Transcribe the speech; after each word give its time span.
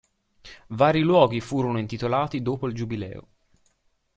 Vari 0.71 1.01
luoghi 1.01 1.39
furono 1.41 1.77
intitolati 1.77 2.41
dopo 2.41 2.65
il 2.67 2.73
giubileo. 2.73 3.27